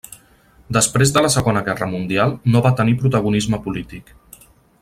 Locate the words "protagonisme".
3.03-3.65